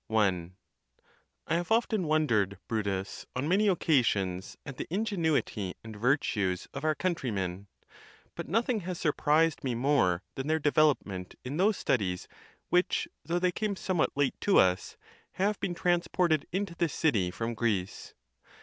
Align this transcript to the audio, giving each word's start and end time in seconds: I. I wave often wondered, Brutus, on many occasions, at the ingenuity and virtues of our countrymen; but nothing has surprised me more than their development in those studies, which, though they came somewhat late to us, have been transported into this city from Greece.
I. 0.09 0.47
I 1.45 1.57
wave 1.57 1.71
often 1.71 2.07
wondered, 2.07 2.57
Brutus, 2.67 3.27
on 3.35 3.47
many 3.47 3.67
occasions, 3.67 4.57
at 4.65 4.77
the 4.77 4.87
ingenuity 4.89 5.75
and 5.83 5.95
virtues 5.95 6.67
of 6.73 6.83
our 6.83 6.95
countrymen; 6.95 7.67
but 8.33 8.47
nothing 8.49 8.79
has 8.79 8.99
surprised 8.99 9.63
me 9.63 9.75
more 9.75 10.23
than 10.33 10.47
their 10.47 10.57
development 10.57 11.35
in 11.45 11.57
those 11.57 11.77
studies, 11.77 12.27
which, 12.69 13.07
though 13.23 13.37
they 13.37 13.51
came 13.51 13.75
somewhat 13.75 14.09
late 14.17 14.41
to 14.41 14.57
us, 14.57 14.97
have 15.33 15.59
been 15.59 15.75
transported 15.75 16.47
into 16.51 16.73
this 16.73 16.95
city 16.95 17.29
from 17.29 17.53
Greece. 17.53 18.15